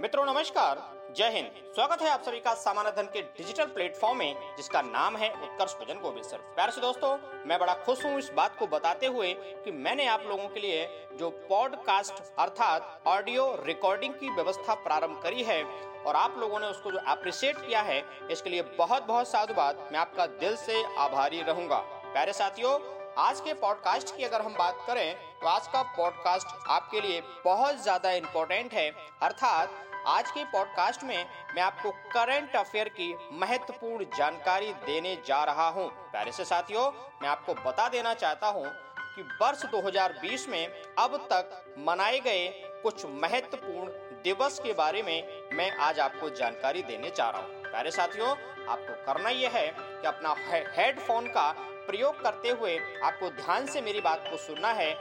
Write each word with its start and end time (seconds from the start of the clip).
मित्रों, 0.00 0.24
नमस्कार। 0.26 0.78
जय 1.16 1.28
हिंद। 1.30 1.50
स्वागत 1.74 2.00
है 2.02 2.08
आप 2.10 2.22
सभी 2.22 2.38
का 2.40 2.54
सामान्य 2.54 2.90
धन 2.90 3.08
के 3.12 3.20
डिजिटल 3.22 3.64
प्लेटफॉर्म 3.64 4.18
में, 4.18 4.56
जिसका 4.56 4.80
नाम 4.82 5.16
है 5.16 5.28
उत्कर्ष 5.32 5.74
भजन 5.74 6.00
गोविंद 6.00 6.24
सर। 6.24 6.38
प्यार 6.54 6.70
से 6.70 6.80
दोस्तों, 6.80 7.16
मैं 7.46 7.58
बड़ा 7.58 7.74
खुश 7.74 8.04
हूँ 8.04 8.18
इस 8.18 8.30
बात 8.36 8.56
को 8.58 8.66
बताते 8.66 9.06
हुए 9.06 9.32
कि 9.64 9.70
मैंने 9.70 10.06
आप 10.06 10.24
लोगों 10.26 10.48
के 10.48 10.60
लिए 10.60 11.06
जो 11.18 11.30
पॉडकास्ट, 11.48 12.22
अर्थात 12.38 13.02
ऑडियो 13.06 13.46
रिकॉर्डिंग 13.66 14.14
की 14.14 14.30
व्यवस्था 14.30 14.74
प्रारंभ 14.74 15.20
करी 15.22 15.42
है, 15.42 15.62
और 16.06 16.16
आप 16.16 16.38
लोगों 16.38 16.60
ने 16.60 16.66
उसको 16.66 16.92
जो 16.92 16.98
अप्रिशिएट 16.98 17.58
किया 17.58 17.80
है, 17.80 18.02
इसके 18.30 18.50
लिए 18.50 18.62
बहुत 18.78 19.06
बहुत 19.06 19.28
साधुवाद। 19.28 19.88
मैं 19.92 20.00
आपका 20.00 20.26
दिल 20.26 20.56
से 20.56 20.82
आभारी 20.98 21.42
रहूँगा। 21.42 21.78
प्यारे 22.12 22.32
साथियों 22.32 22.78
आज 23.18 23.40
के 23.40 23.54
पॉडकास्ट 23.54 24.16
की 24.16 24.24
अगर 24.24 24.42
हम 24.42 24.54
बात 24.54 24.84
करें 24.86 25.14
तो 25.14 25.46
आज 25.46 25.66
का 25.66 25.82
पॉडकास्ट 25.82 26.46
आपके 26.68 27.00
लिए 27.00 27.20
बहुत 27.44 27.82
ज़्यादा 27.82 28.10
इम्पोर्टेंट 28.10 28.72
है 28.72 28.90
अर्थात, 29.22 29.70
आज 30.06 30.30
के 30.30 30.44
पॉडकास्ट 30.44 31.04
में 31.04 31.26
मैं 31.54 31.62
आपको 31.62 31.90
करंट 31.90 32.56
अफेयर 32.56 32.88
की 32.88 33.14
महत्वपूर्ण 33.32 34.04
जानकारी 34.04 34.72
देने 34.72 35.22
जा 35.26 35.44
रहा 35.44 35.68
हूँ। 35.68 35.90
प्यारे 36.10 36.32
से 36.32 36.44
साथियों, 36.44 36.92
मैं 37.22 37.28
आपको 37.28 37.54
बता 37.54 37.88
देना 37.88 38.14
चाहता 38.14 38.46
हूँ 38.46 38.66
कि 38.98 39.22
वर्ष 39.22 39.62
2020 39.64 40.48
में 40.48 40.82
अब 40.98 41.16
तक 41.16 41.74
मनाए 41.78 42.20
गए 42.20 42.48
कुछ 42.82 43.06
महत्वपूर्ण 43.06 43.86
दिवस 44.22 44.58
के 44.58 44.72
बारे 44.72 45.02
में 45.02 45.48
मैं 45.52 45.76
आज 45.76 46.00
आपको 46.00 46.30
जानकारी 46.30 46.82
देने 46.82 47.10
जा 47.10 47.30
रहा 47.30 47.42
हूँ 47.42 47.62
प्यारे 47.62 47.90
साथियों, 47.90 48.30
आपको 48.68 49.06
करना 49.06 49.28
यह 49.28 49.50
है 49.54 49.68
कि 49.78 50.06
अपना 50.06 50.34
हेडफोन 50.48 51.26
का 51.26 51.73
प्रयोग 51.86 52.22
करते 52.22 52.48
हुए 52.48 52.78
आपको 53.04 53.30
ध्यान 53.30 53.66
से 53.66 53.80
मेरी 53.80 54.00
बात 54.00 54.28
को 54.30 54.36
सुनना 54.36 54.68
है 54.68 54.92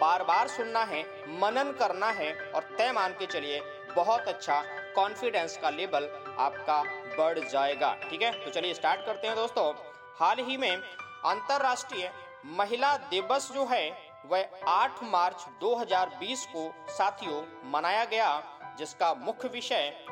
बार 0.00 0.22
बार 0.24 0.48
सुनना 0.48 0.84
है, 0.84 1.02
मनन 1.28 1.72
करना 1.72 2.10
है 2.10 2.32
और 2.50 2.62
तय 2.78 2.92
मान 2.92 3.12
के 3.12 3.26
चलिए, 3.26 3.60
बहुत 3.96 4.20
अच्छा 4.20 4.62
कॉन्फिडेंस 4.94 5.56
का 5.56 5.70
लेवल 5.70 6.08
आपका 6.38 6.82
बढ़ 7.16 7.38
जाएगा। 7.38 7.92
ठीक 8.10 8.22
है? 8.22 8.44
तो 8.44 8.50
चलिए 8.50 8.74
स्टार्ट 8.74 9.06
करते 9.06 9.26
हैं 9.26 9.36
दोस्तों। 9.36 9.72
हाल 10.18 10.38
ही 10.38 10.56
में 10.56 10.70
अंतरराष्ट्रीय 10.70 12.10
महिला 12.46 12.96
दिवस 12.96 13.50
जो 13.52 13.66
है, 13.66 13.90
वह 14.26 14.48
8 14.68 15.02
मार्च 15.02 15.46
2020 15.60 16.46
को 16.46 16.72
साथियों 16.88 17.42
मनाया 17.70 18.04
गया, 18.04 18.30
जिसका 18.78 19.14
मुख्य 19.14 19.48
विषय 19.48 20.06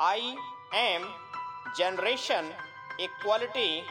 I 0.00 0.34
am 0.74 1.04
generation 1.76 2.52
equality 3.00 3.82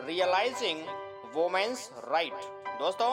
realising 0.00 0.86
women's 1.36 1.90
right 2.04 2.34
दोस्तों 2.78 3.08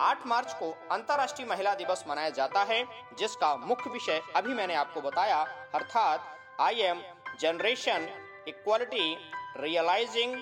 8 0.00 0.26
मार्च 0.26 0.52
को 0.52 0.70
अंतर्राष्ट्रीय 0.92 1.48
महिला 1.48 1.74
दिवस 1.74 2.04
मनाया 2.08 2.30
जाता 2.30 2.62
है, 2.62 2.84
जिसका 3.18 3.54
मुख्य 3.56 3.90
विषय 3.90 4.20
अभी 4.36 4.54
मैंने 4.54 4.74
आपको 4.74 5.00
बताया, 5.00 5.40
अर्थात 5.74 6.60
I 6.60 6.80
am 6.82 7.02
generation 7.40 8.08
equality 8.48 9.16
realising 9.56 10.36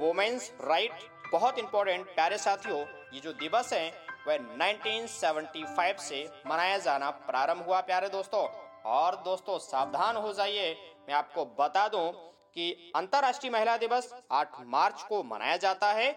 women's 0.00 0.50
right 0.60 1.08
बहुत 1.32 1.58
इंपॉर्टेंट 1.58 2.06
प्यारे 2.06 2.38
साथियों, 2.38 2.80
ये 3.14 3.20
जो 3.20 3.32
दिवस 3.34 3.72
है, 3.72 3.88
वह 4.26 4.36
1975 4.36 6.00
से 6.00 6.24
मनाया 6.46 6.78
जाना 6.78 7.10
प्रारंभ 7.28 7.64
हुआ, 7.66 7.80
प्यारे 7.82 8.08
दोस्तों। 8.08 8.42
और 8.86 9.16
दोस्तों, 9.24 9.58
सावधान 9.60 10.16
हो 10.16 10.32
जाइए, 10.32 10.74
मैं 11.08 11.14
आपको 11.14 11.44
बता 11.60 11.86
दूँ 11.88 12.10
कि 12.56 12.92
अंतर्राष्ट्रीय 12.96 13.52
महिला 13.52 13.76
दिवस 13.76 14.12
8 14.32 14.60
मार्च 14.66 15.02
को 15.02 15.22
मनाया 15.24 15.56
जाता 15.58 15.92
है 15.92 16.10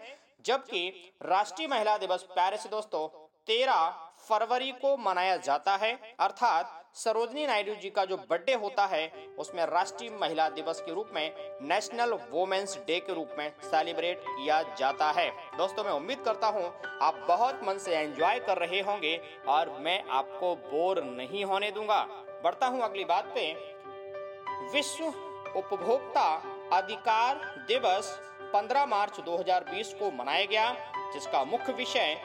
जबकि 0.44 0.88
राष्ट्रीय 1.22 1.68
महिला 1.68 1.96
दिवस 1.98 2.22
प्यारे 2.34 2.56
से 2.56 2.68
दोस्तों, 2.68 3.06
तेरह 3.46 3.90
फरवरी 4.28 4.70
को 4.72 4.96
मनाया 4.96 5.36
जाता 5.36 5.76
है। 5.76 5.92
अर्थात 6.20 6.80
सरोजनी 6.94 7.46
नायडू 7.46 7.74
जी 7.74 7.90
का 7.90 8.04
जो 8.04 8.16
बर्थडे 8.30 8.54
होता 8.54 8.84
है, 8.86 9.10
उसमें 9.38 9.64
राष्ट्रीय 9.66 10.10
महिला 10.10 10.48
दिवस 10.48 10.80
के 10.80 10.94
रूप 10.94 11.10
में 11.14 11.34
नेशनल 11.62 12.12
वुमेन्स 12.32 12.76
डे 12.86 12.98
के 13.00 13.14
रूप 13.14 13.34
में 13.38 13.50
सेलिब्रेट 13.62 14.20
किया 14.20 14.62
जाता 14.78 15.10
है। 15.10 15.28
दोस्तों, 15.56 15.84
मैं 15.84 15.92
उम्मीद 15.92 16.22
करता 16.24 16.46
हूँ, 16.46 16.72
आप 17.02 17.24
बहुत 17.28 17.60
मन 17.64 17.78
से 17.78 17.96
एंजॉय 17.96 18.38
कर 18.38 18.58
रहे 18.58 18.80
होंगे 18.80 19.16
और 19.48 19.70
मैं 19.80 20.02
आपको 20.10 20.54
बोर 20.56 21.02
नहीं 21.04 21.44
होने 21.44 21.70
दूँगा। 21.70 22.02
बढ़ता 22.44 22.66
हूँ 22.66 22.82
अगली 22.82 23.04
बात 23.04 23.32
पे। 23.34 23.52
विश्व 24.72 25.04
उपभोक्ता 25.58 26.28
अधिकार 26.72 27.64
दिवस 27.68 28.18
15 28.54 28.86
मार्च 28.86 29.18
2020 29.20 29.92
को 29.92 30.10
मनाया 30.12 30.44
गया, 30.44 30.70
जिसका 31.12 31.42
मुख्य 31.44 31.72
विषय 31.72 32.20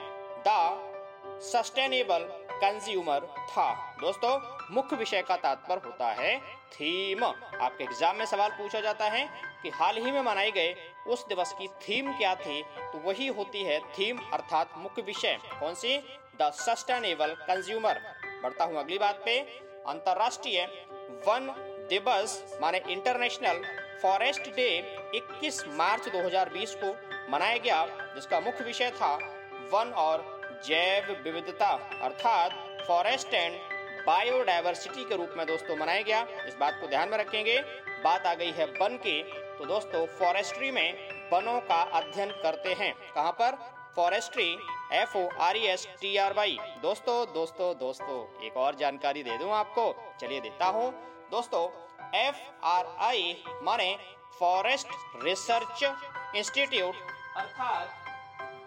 द 0.47 1.40
सस्टेनेबल 1.44 2.28
कंज्यूमर 2.53 3.25
था। 3.50 3.72
दोस्तों, 4.01 4.34
मुख्य 4.72 4.95
विषय 4.95 5.22
का 5.22 5.35
तात्पर्य 5.38 5.81
होता 5.85 6.12
है 6.12 6.38
थीम। 6.72 7.23
आपके 7.23 7.84
एग्ज़ाम 7.84 8.16
में 8.16 8.25
सवाल 8.25 8.50
पूछा 8.51 8.81
जाता 8.81 9.06
है 9.06 9.25
कि 9.63 9.69
हाल 9.69 9.97
ही 9.97 10.12
में 10.12 10.22
मनाए 10.22 10.51
गए 10.51 10.75
उस 11.07 11.25
दिवस 11.28 11.53
की 11.53 11.68
थीम 11.81 12.12
क्या 12.18 12.35
थी 12.35 12.62
तो 12.91 13.00
वही 13.00 13.28
होती 13.29 13.63
है 13.63 13.79
थीम, 13.89 14.18
अर्थात 14.34 14.78
मुख्य 14.78 15.01
विषय। 15.01 15.38
कौन 15.59 15.73
सी? 15.73 15.97
The 16.41 16.51
sustainable 16.56 17.34
consumer. 17.41 18.01
बढ़ता 18.44 18.66
हूँ 18.66 18.79
अगली 18.79 18.97
बात 18.97 19.22
पे। 19.25 19.39
अंतरराष्ट्रीय 19.88 20.66
वन 21.28 21.53
दिवस, 21.89 22.57
माने 22.62 22.81
इंटरनेशनल 22.89 23.63
फॉरेस्ट 24.01 24.50
डे 24.50 24.69
21 25.16 25.64
मार्च 25.68 26.08
2020 26.09 26.75
को 26.75 26.96
मनाया 27.31 27.58
गया, 27.58 27.86
जिसका 28.16 28.40
मुख्य 28.40 28.64
विषय 28.64 28.92
था 28.92 29.16
वन 29.72 29.94
और 29.97 30.24
जैव 30.66 31.12
विविधता, 31.24 31.68
अर्थात 32.02 32.52
फॉरेस्ट 32.88 33.34
एंड 33.34 33.59
बायोडाइवर्सिटी 34.08 35.03
के 35.03 35.16
रूप 35.16 35.34
में 35.38 35.46
दोस्तों 35.48 35.75
मनाया 35.75 36.02
गया। 36.02 36.22
इस 36.48 36.56
बात 36.56 36.78
को 36.81 36.88
ध्यान 36.88 37.09
में 37.09 37.18
रखेंगे। 37.18 37.59
बात 38.03 38.25
आ 38.25 38.34
गई 38.34 38.52
है 38.52 38.66
वन 38.66 38.98
की 38.98 39.22
तो 39.58 39.66
दोस्तों 39.66 40.06
फॉरेस्ट्री 40.19 40.72
में 40.72 40.94
वनों 41.34 41.59
का 41.62 41.81
अध्ययन 41.94 42.31
करते 42.44 42.74
हैं। 42.74 42.94
कहाँ 43.16 43.31
पर? 43.31 43.58
Forestry, 43.96 44.58
F 44.94 45.18
O 45.18 45.28
R 45.40 45.58
E 45.58 45.66
S 45.68 45.88
T 46.02 46.16
R 46.18 46.34
Y. 46.34 46.58
दोस्तों 46.81 47.34
दोस्तों 47.34 47.74
दोस्तों, 47.78 48.46
एक 48.46 48.58
और 48.58 48.75
जानकारी 48.75 49.24
दे 49.24 49.38
दूँ 49.38 49.52
आपको। 49.52 50.18
चलिए 50.22 50.40
देता 50.40 50.66
हूँ। 50.66 50.92
दोस्तों, 51.31 51.66
एफ़ 52.16 52.38
आर 52.64 52.86
आई 53.00 53.44
माने 53.64 53.98
फॉरेस्ट 54.34 54.88
रिसर्च 55.23 55.84
इंस्टीट्यूट, 56.35 56.95
अर्थात 57.38 57.88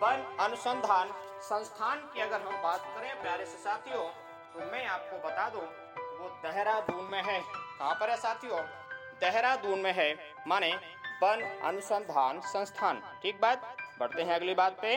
वन 0.02 0.24
अनुसंधान 0.40 1.12
संस्थान 1.42 1.98
की 2.14 2.20
अगर 2.20 2.40
हम 2.42 2.62
बात 2.62 2.84
करें, 2.96 3.20
प्यारे 3.22 3.46
से 3.46 3.58
साथियों 3.58 4.04
तो 4.52 4.70
मैं 4.72 4.84
आपको 4.86 5.28
बता 5.28 5.48
दूँ, 5.50 5.62
वो 6.18 6.28
देहरादून 6.42 7.04
में 7.04 7.22
है। 7.22 7.40
कहाँ 7.40 7.94
पर 7.94 8.10
है 8.10 8.16
साथियों? 8.16 8.58
देहरादून 9.20 9.78
में 9.78 9.92
है, 9.92 10.14
माने 10.48 10.72
वन 11.22 11.42
अनुसंधान 11.64 12.40
संस्थान। 12.42 13.02
ठीक 13.22 13.40
बात? 13.40 13.76
बढ़ते 14.00 14.22
हैं 14.22 14.34
अगली 14.34 14.54
बात 14.54 14.76
पे। 14.80 14.96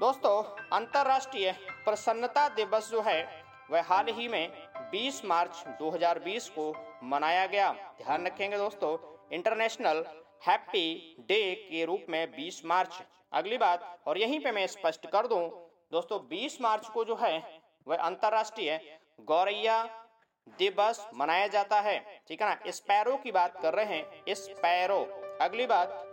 दोस्तों, 0.00 0.42
अंतरराष्ट्रीय 0.72 1.52
प्रसन्नता 1.84 2.48
दिवस 2.48 2.90
जो 2.90 3.02
है, 3.02 3.44
वह 3.70 3.82
हाल 3.82 4.06
ही 4.08 4.28
में 4.28 4.68
20 4.92 5.24
मार्च 5.24 5.64
2020 5.78 6.48
को 6.48 6.72
मनाया 7.04 7.46
गया। 7.46 7.72
ध्यान 7.98 8.26
रखेंगे 8.26 8.56
दोस्तों 8.56 8.96
इंटरनेशनल 9.32 10.04
हैप्पी 10.46 11.16
डे 11.20 11.54
के 11.70 11.84
रूप 11.84 12.06
में 12.08 12.36
20 12.36 12.64
मार्च। 12.64 13.02
अगली 13.32 13.58
बात, 13.58 14.02
और 14.06 14.18
यहीं 14.18 14.40
पे 14.40 14.52
मैं 14.52 14.66
स्पष्ट 14.66 15.06
कर 15.06 15.26
दूँ, 15.26 15.48
दोस्तों 15.92 16.18
20 16.28 16.60
मार्च 16.60 16.88
को 16.88 17.04
जो 17.04 17.16
है, 17.16 17.60
वह 17.88 17.96
अंतरराष्ट्रीय 17.96 18.98
गौरैया 19.20 19.82
दिवस 20.58 21.06
मनाया 21.14 21.46
जाता 21.46 21.80
है। 21.80 21.98
ठीक 22.28 22.42
है 22.42 22.48
ना? 22.48 22.70
स्पैरो 22.70 23.16
की 23.16 23.32
बात 23.32 23.60
कर 23.62 23.74
रहे 23.74 23.96
हैं, 23.96 24.34
स्पैरो। 24.34 25.00
अगली 25.40 25.66
बात, 25.66 26.06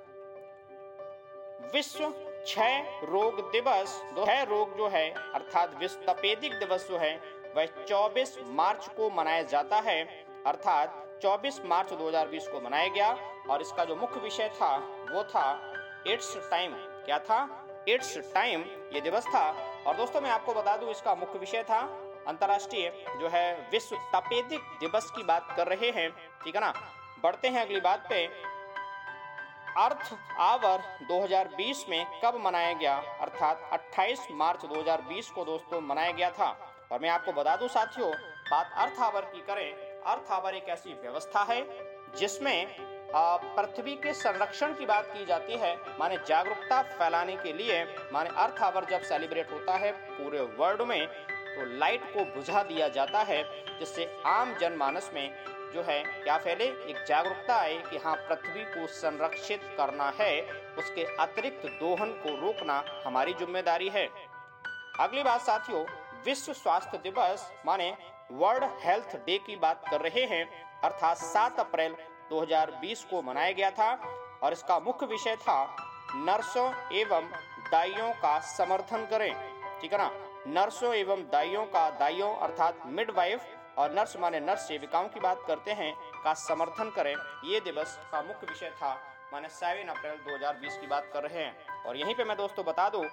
विश्व 1.73 2.13
छह 2.47 2.99
रोग 3.03 3.51
दिवस 3.51 4.01
है 4.27 4.43
रोग 4.45 4.77
जो 4.77 4.87
है, 4.87 5.09
अर्थात 5.33 5.73
विश्व 5.75 6.05
तपेदिक 6.07 6.53
दिवस 6.53 6.87
जो 6.87 6.97
है, 6.97 7.15
वह 7.55 7.65
24 7.65 8.37
मार्च 8.43 8.87
को 8.87 9.09
मनाया 9.09 9.41
जाता 9.43 9.79
है। 9.79 10.03
अर्थात 10.47 11.03
24 11.21 11.61
मार्च 11.65 11.93
2020 11.93 12.47
को 12.47 12.61
मनाया 12.61 12.87
गया 12.87 13.17
और 13.49 13.61
इसका 13.61 13.85
जो 13.85 13.95
मुख्य 13.95 14.19
विषय 14.19 14.49
था, 14.49 14.77
वो 15.11 15.23
था 15.23 15.73
इट्स 16.07 16.37
टाइम। 16.37 16.73
क्या 16.77 17.19
था? 17.19 17.67
इट्स 17.87 18.17
टाइम, 18.33 18.61
ये 18.93 19.01
दिवस 19.01 19.27
था। 19.27 19.55
और 19.87 19.95
दोस्तों, 19.95 20.21
मैं 20.21 20.29
आपको 20.29 20.53
बता 20.53 20.77
दूँ, 20.77 20.91
इसका 20.91 21.15
मुख्य 21.15 21.39
विषय 21.39 21.63
था 21.63 21.79
अंतरराष्ट्रीय 22.27 23.05
जो 23.21 23.27
है 23.27 23.69
विश्व 23.71 23.95
तपेदिक 23.95 24.59
दिवस 24.59 25.11
की 25.11 25.23
बात 25.23 25.53
कर 25.57 25.67
रहे 25.67 25.89
हैं। 25.89 26.11
ठीक 26.43 26.55
है 26.55 26.61
ना? 26.61 26.73
बढ़ते 27.23 27.47
हैं 27.47 27.61
अगली 27.61 27.79
बात 27.79 28.05
पे। 28.09 28.27
अर्थ 29.77 30.17
आवर 30.39 30.77
2020 31.07 31.85
में 31.89 32.21
कब 32.25 32.35
मनाया 32.35 32.73
गया? 32.73 32.95
अर्थात 33.21 33.69
28 33.73 34.27
मार्च 34.31 34.65
2020 34.65 35.31
को 35.31 35.45
दोस्तों 35.45 35.81
मनाया 35.81 36.11
गया 36.11 36.31
था। 36.31 36.73
और 36.91 36.99
मैं 36.99 37.09
आपको 37.09 37.31
बता 37.31 37.55
दूँ 37.55 37.67
साथियों, 37.67 38.11
बात 38.51 38.71
अर्थ 38.77 38.99
आवर 38.99 39.21
की 39.21 39.41
करें 39.41 39.86
अर्थ 40.07 40.31
आवर 40.31 40.55
एक 40.55 40.69
ऐसी 40.69 40.93
व्यवस्था 40.95 41.43
है, 41.43 41.65
जिसमें 42.17 42.75
पृथ्वी 43.13 43.95
के 43.95 44.13
संरक्षण 44.13 44.73
की 44.73 44.85
बात 44.85 45.05
की 45.07 45.25
जाती 45.25 45.53
है, 45.53 45.75
माने 45.99 46.17
जागरूकता 46.27 46.81
फैलाने 46.89 47.35
के 47.35 47.53
लिए, 47.53 47.83
माने 48.13 48.29
अर्थ 48.37 48.61
आवर 48.63 48.85
जब 48.85 49.01
सेलिब्रेट 49.03 49.51
होता 49.51 49.75
है 49.75 49.91
पूरे 50.09 50.41
वर्ल्ड 50.57 50.81
में 50.83 51.07
तो 51.07 51.65
लाइट 51.77 52.03
को 52.13 52.23
बुझा 52.33 52.63
दिया 52.63 52.87
जाता 52.89 53.21
है, 53.23 53.43
जिससे 53.79 54.05
आम 54.27 54.53
जनमानस 54.57 55.09
में 55.13 55.29
जो 55.73 55.81
है, 55.83 56.03
क्या 56.23 56.37
फैले? 56.37 56.65
एक 56.65 57.03
जागरूकता 57.07 57.55
आए 57.55 57.77
कि 57.89 57.97
हाँ 57.97 58.15
पृथ्वी 58.27 58.63
को 58.65 58.87
संरक्षित 58.89 59.61
करना 59.77 60.11
है, 60.19 60.41
उसके 60.77 61.03
अतिरिक्त 61.15 61.65
दोहन 61.79 62.11
को 62.23 62.35
रोकना 62.41 62.83
हमारी 63.05 63.33
ज़िम्मेदारी 63.33 63.89
है। 63.89 64.07
अगली 64.99 65.23
बात 65.23 65.41
साथियों, 65.41 65.83
विश्व 66.25 66.53
स्वास्थ्य 66.53 66.97
दिवस, 66.99 67.51
माने 67.65 67.95
वर्ल्ड 68.31 68.63
हेल्थ 68.79 69.15
डे 69.15 69.37
की 69.37 69.55
बात 69.55 69.83
कर 69.89 70.01
रहे 70.01 70.25
हैं। 70.25 70.45
अर्थात 70.81 71.17
7 71.17 71.59
अप्रैल 71.59 71.95
2020 72.29 73.03
को 73.03 73.21
मनाया 73.21 73.51
गया 73.51 73.71
था 73.71 73.91
और 74.43 74.53
इसका 74.53 74.79
मुख्य 74.79 75.05
विषय 75.05 75.35
था 75.35 75.75
नर्सों 76.15 76.71
एवं 76.93 77.29
दाइयों 77.71 78.11
का 78.13 78.39
समर्थन 78.39 79.05
करें। 79.05 79.33
ठीक 79.81 79.93
है 79.93 79.99
ना? 79.99 80.11
नर्सों 80.47 80.93
एवं 80.93 81.23
दाइयों 81.23 81.65
का 81.65 81.89
दाइयों 81.89 82.35
अर्थात 82.35 82.81
मिडवाइफ 82.85 83.45
और 83.77 83.91
नर्स 83.91 84.17
माने 84.17 84.39
नर्स 84.39 84.67
सेविकाओं 84.67 85.07
की 85.07 85.19
बात 85.19 85.43
करते 85.47 85.71
हैं, 85.71 85.93
का 86.23 86.33
समर्थन 86.33 86.89
करें। 86.89 87.15
ये 87.45 87.59
दिवस 87.59 87.99
का 88.11 88.21
मुख्य 88.21 88.47
विषय 88.47 88.69
था 88.69 88.97
माने 89.33 89.49
सेवन 89.49 89.87
अप्रैल 89.89 90.17
2020 90.25 90.77
की 90.77 90.87
बात 90.87 91.09
कर 91.13 91.23
रहे 91.23 91.43
हैं। 91.43 91.83
और 91.85 91.97
यहीं 91.97 92.15
पे 92.15 92.23
मैं 92.23 92.37
दोस्तों 92.37 92.65
बता 92.65 92.87
दूँ, 92.89 93.03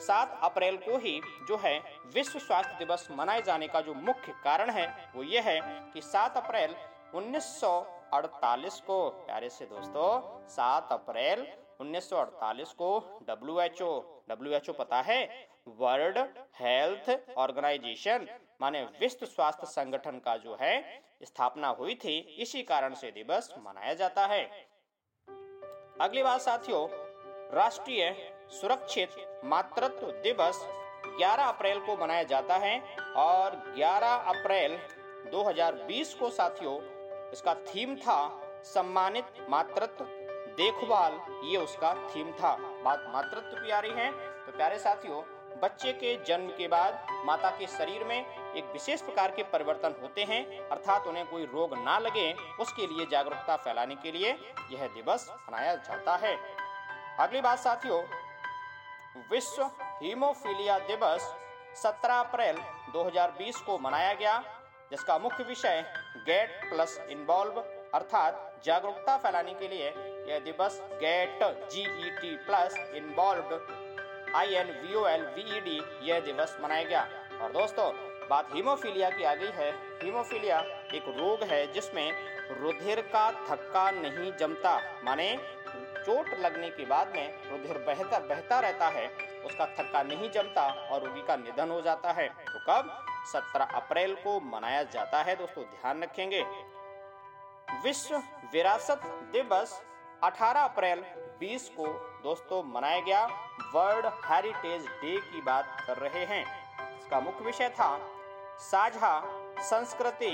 सात 0.00 0.38
अप्रैल 0.42 0.76
को 0.76 0.96
ही 0.98 1.20
जो 1.48 1.56
है 1.56 1.78
विश्व 2.14 2.38
स्वास्थ्य 2.38 2.76
दिवस 2.78 3.08
मनाए 3.10 3.42
जाने 3.42 3.68
का 3.68 3.80
जो 3.80 3.94
मुख्य 3.94 4.32
कारण 4.44 4.70
है, 4.70 4.86
वो 5.16 5.22
ये 5.22 5.40
है 5.40 5.60
कि 5.92 6.00
सात 6.02 6.36
अप्रैल 6.36 6.74
1948 7.14 8.80
को, 8.80 9.08
प्यारे 9.26 9.48
से 9.48 9.64
दोस्तों, 9.64 10.48
सात 10.48 10.92
अप्रैल 10.92 11.46
1948 11.80 12.72
को 12.72 13.20
W 13.28 13.60
H 13.60 13.82
O 13.82 14.00
W 14.28 14.52
H 14.52 14.70
O 14.70 14.72
पता 14.72 15.00
है? 15.00 15.48
वर्ल्ड 15.78 16.18
हेल्थ 16.58 17.10
ऑर्गेनाइजेशन 17.38 18.26
माने 18.60 18.82
विश्व 19.00 19.26
स्वास्थ्य 19.26 19.66
संगठन 19.66 20.18
का 20.18 20.36
जो 20.36 20.56
है, 20.60 21.02
स्थापना 21.22 21.68
हुई 21.68 21.94
थी, 21.94 22.18
इसी 22.40 22.62
कारण 22.62 22.94
से 22.94 23.10
दिवस 23.10 23.54
मनाया 23.58 23.94
जाता 23.94 24.26
है। 24.26 24.42
अगली 26.00 26.22
बात 26.22 26.40
साथियों, 26.40 26.86
राष्ट्रीय 27.54 28.14
सुरक्षित 28.50 29.16
मातृत्व 29.44 30.06
दिवस 30.22 30.60
11 31.18 31.44
अप्रैल 31.44 31.80
को 31.80 31.96
मनाया 31.96 32.22
जाता 32.22 32.56
है 32.56 32.78
और 33.16 33.56
11 33.76 34.14
अप्रैल 34.28 34.76
2020 35.30 36.14
को 36.14 36.30
साथियों, 36.30 36.76
इसका 37.32 37.54
थीम 37.54 37.94
था 37.96 38.16
सम्मानित 38.64 39.46
मातृत्व। 39.50 40.04
देखभाल, 40.56 41.20
ये 41.44 41.56
उसका 41.56 41.94
थीम 42.06 42.32
था। 42.32 42.56
बात 42.84 43.04
मातृत्व 43.08 43.60
रही 43.80 43.92
है 43.92 44.10
तो 44.46 44.56
प्यारे 44.56 44.78
साथियों 44.78 45.22
बच्चे 45.62 45.92
के 45.92 46.14
जन्म 46.24 46.48
के 46.48 46.68
बाद 46.68 47.06
माता 47.24 47.50
के 47.50 47.66
शरीर 47.66 48.04
में 48.04 48.16
एक 48.54 48.70
विशेष 48.72 49.02
प्रकार 49.02 49.30
के 49.30 49.42
परिवर्तन 49.42 49.94
होते 50.02 50.24
हैं, 50.24 50.68
अर्थात 50.68 51.06
उन्हें 51.06 51.26
कोई 51.26 51.44
रोग 51.44 51.74
ना 51.78 51.98
लगे, 51.98 52.32
उसके 52.60 52.86
लिए 52.86 53.06
जागरूकता 53.06 53.56
फैलाने 53.56 53.94
के 53.94 54.12
लिए 54.12 54.30
यह 54.72 54.86
दिवस 54.86 55.28
मनाया 55.30 55.74
जाता 55.74 56.16
है। 56.16 56.36
अगली 57.18 57.40
बात 57.40 57.58
साथियों, 57.58 58.02
विश्व 59.30 59.62
हीमोफीलिया 60.02 60.78
दिवस 60.78 61.34
17 61.76 62.20
अप्रैल 62.20 62.56
2020 62.92 63.60
को 63.60 63.78
मनाया 63.78 64.14
गया, 64.14 64.38
जिसका 64.90 65.18
मुख्य 65.18 65.44
विषय 65.44 65.84
गेट 66.16 66.70
प्लस 66.70 66.98
इन्वॉल्व, 67.10 67.60
अर्थात 67.94 68.62
जागरूकता 68.64 69.16
फैलाने 69.16 69.54
के 69.54 69.68
लिए 69.68 69.88
यह 70.28 70.38
दिवस 70.38 70.80
get 70.94 71.42
G E T 71.72 72.36
plus 72.36 72.76
involve 72.94 73.54
I 74.36 74.54
N 74.54 74.70
V 74.80 74.94
O 74.94 75.06
L 75.06 75.22
V 75.26 75.42
E 75.56 75.60
D 75.60 75.80
यह 76.02 76.20
दिवस 76.20 76.56
मनाया 76.62 76.84
गया। 76.84 77.00
और 77.42 77.52
दोस्तों, 77.52 77.92
बात 78.28 78.48
हीमोफीलिया 78.54 79.10
की 79.10 79.24
आ 79.24 79.34
गई 79.34 79.50
है। 79.54 79.70
हीमोफीलिया 80.02 80.58
एक 80.94 81.04
रोग 81.18 81.42
है 81.42 81.66
जिसमें 81.72 82.12
रुधिर 82.60 83.00
का 83.00 83.30
थक्का 83.32 83.90
नहीं 83.90 84.32
जमता, 84.32 84.78
माने 85.04 85.36
चोट 85.66 86.28
लगने 86.38 86.70
के 86.70 86.84
बाद 86.86 87.12
में 87.16 87.50
रुधिर 87.50 87.78
बहता 87.78 88.18
बहता 88.18 88.60
रहता 88.60 88.88
है, 88.88 89.06
उसका 89.46 89.66
थक्का 89.78 90.02
नहीं 90.02 90.30
जमता 90.30 90.66
और 90.90 91.04
रोगी 91.04 91.22
का 91.22 91.36
निधन 91.36 91.70
हो 91.70 91.80
जाता 91.80 92.12
है। 92.12 92.28
तो 92.28 92.58
कब? 92.58 93.04
17 93.26 93.74
अप्रैल 93.74 94.14
को 94.14 94.38
मनाया 94.40 94.82
जाता 94.82 95.22
है 95.22 95.34
दोस्तों, 95.36 95.64
ध्यान 95.64 96.02
रखेंगे। 96.02 96.42
विश्व 97.84 98.16
विरासत 98.52 99.00
दिवस 99.32 99.80
18 100.24 100.60
अप्रैल 100.60 101.04
20 101.40 101.68
को 101.68 101.86
दोस्तों, 102.22 102.62
मनाया 102.64 103.00
गया 103.00 103.24
वर्ल्ड 103.74 104.06
हेरिटेज 104.24 104.86
डे 105.02 105.16
की 105.22 105.40
बात 105.40 105.76
कर 105.86 105.96
रहे 105.96 106.24
हैं। 106.24 106.44
इसका 106.98 107.20
मुख्य 107.20 107.44
विषय 107.44 107.68
था, 107.68 107.98
साझा 108.60 109.12
संस्कृति, 109.60 110.32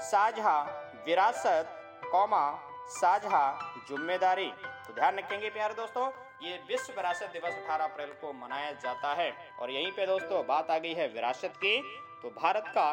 साझा 0.00 0.60
विरासत, 1.06 1.76
कौमा, 2.12 2.42
साझा 2.90 3.42
ज़िम्मेदारी। 3.88 4.50
तो 4.86 4.94
ध्यान 4.94 5.18
रखेंगे 5.18 5.50
प्यारे 5.50 5.74
दोस्तों, 5.74 6.10
ये 6.42 6.56
विश्व 6.68 6.92
विरासत 6.92 7.30
दिवस 7.32 7.54
18 7.54 7.84
अप्रैल 7.84 8.12
को 8.20 8.32
मनाया 8.32 8.72
जाता 8.72 9.12
है। 9.14 9.32
और 9.60 9.70
यहीं 9.70 9.92
पे 9.92 10.06
दोस्तों, 10.06 10.46
बात 10.46 10.70
आ 10.70 10.78
गई 10.78 10.94
है 10.94 11.08
विरासत 11.08 11.52
की। 11.56 11.80
तो 12.22 12.30
भारत 12.30 12.64
का 12.68 12.90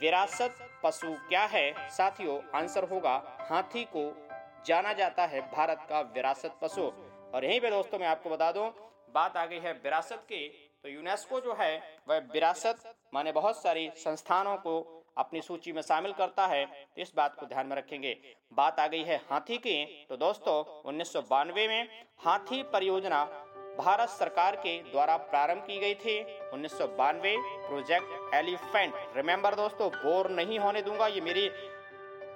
विरासत 0.00 0.56
पशु 0.82 1.14
क्या 1.28 1.44
है? 1.44 1.90
साथियों, 1.90 2.38
आंसर 2.54 2.88
होगा, 2.88 3.22
हाथी 3.50 3.84
को 3.84 4.12
जाना 4.66 4.92
जाता 4.92 5.26
है 5.26 5.40
भारत 5.52 5.86
का 5.88 6.00
विरासत 6.14 6.54
पशु। 6.62 6.90
और 7.34 7.44
यहीं 7.44 7.60
पे 7.60 7.70
दोस्तों 7.70 7.98
मैं 7.98 8.06
आपको 8.08 8.30
बता 8.30 8.50
दूँ, 8.52 8.68
बात 9.14 9.36
आ 9.36 9.44
गई 9.46 9.58
है 9.58 9.72
विरासत 9.74 10.22
की 10.24 10.46
तो 10.84 10.88
यूनेस्को 10.88 11.40
जो 11.40 11.56
है, 11.60 11.72
वह 12.08 12.18
विरासत 12.32 12.94
माने 13.14 13.32
बहुत 13.32 13.62
सारी 13.62 13.88
संस्थानों 13.96 14.56
को 14.58 14.74
अपनी 15.16 15.40
सूची 15.42 15.72
में 15.72 15.80
शामिल 15.82 16.12
करता 16.12 16.46
है 16.46 16.64
तो 16.66 17.02
इस 17.02 17.12
बात 17.16 17.36
को 17.40 17.46
ध्यान 17.46 17.66
में 17.66 17.76
रखेंगे। 17.76 18.16
बात 18.52 18.80
आ 18.80 18.86
गई 18.86 19.02
है 19.04 19.16
हाथी 19.30 19.56
की 19.58 20.06
तो 20.08 20.16
दोस्तों, 20.16 20.62
उन्नीस 20.84 21.12
सौ 21.12 21.20
बानवे 21.22 21.66
में 21.68 21.88
हाथी 22.18 22.62
परियोजना 22.72 23.24
भारत 23.78 24.08
सरकार 24.08 24.56
के 24.56 24.76
द्वारा 24.82 25.16
प्रारंभ 25.24 25.62
की 25.62 25.78
गई 25.78 25.94
थी। 25.96 26.20
उन्नीस 26.52 26.78
सौ 26.78 26.86
बानवे 26.98 27.34
प्रोजेक्ट 27.66 28.34
एलिफेंट 28.34 28.94
रिमेम्बर 29.16 29.54
दोस्तों, 29.54 29.88
बोर 29.90 30.30
नहीं 30.30 30.58
होने 30.58 30.82
दूँगा, 30.82 31.06
ये 31.06 31.20
मेरी 31.22 31.48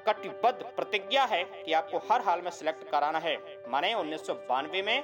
कटिबद्ध 0.06 0.62
प्रतिज्ञा 0.66 1.24
है 1.24 1.42
कि 1.44 1.72
आपको 1.72 1.98
हर 2.10 2.22
हाल 2.22 2.40
में 2.40 2.50
सिलेक्ट 2.50 2.90
कराना 2.90 3.18
है। 3.18 3.36
माने 3.68 3.92
उन्नीस 3.94 4.30
में 4.30 5.02